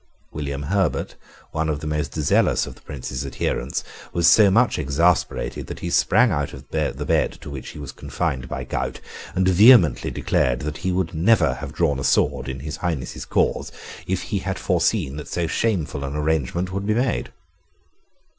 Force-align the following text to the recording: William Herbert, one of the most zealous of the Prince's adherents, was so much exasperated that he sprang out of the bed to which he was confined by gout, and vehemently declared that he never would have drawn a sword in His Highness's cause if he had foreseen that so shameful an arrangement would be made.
William 0.31 0.63
Herbert, 0.63 1.13
one 1.51 1.69
of 1.69 1.79
the 1.79 1.85
most 1.85 2.15
zealous 2.15 2.65
of 2.65 2.73
the 2.73 2.81
Prince's 2.81 3.23
adherents, 3.23 3.83
was 4.11 4.25
so 4.25 4.49
much 4.49 4.79
exasperated 4.79 5.67
that 5.67 5.81
he 5.81 5.91
sprang 5.91 6.31
out 6.31 6.53
of 6.53 6.67
the 6.71 7.05
bed 7.07 7.33
to 7.41 7.51
which 7.51 7.69
he 7.69 7.77
was 7.77 7.91
confined 7.91 8.49
by 8.49 8.63
gout, 8.63 8.99
and 9.35 9.47
vehemently 9.47 10.09
declared 10.09 10.61
that 10.61 10.77
he 10.77 10.89
never 10.89 11.49
would 11.49 11.57
have 11.57 11.71
drawn 11.75 11.99
a 11.99 12.03
sword 12.03 12.49
in 12.49 12.61
His 12.61 12.77
Highness's 12.77 13.25
cause 13.25 13.71
if 14.07 14.23
he 14.23 14.39
had 14.39 14.57
foreseen 14.57 15.17
that 15.17 15.27
so 15.27 15.45
shameful 15.45 16.03
an 16.03 16.15
arrangement 16.15 16.73
would 16.73 16.87
be 16.87 16.95
made. 16.95 17.31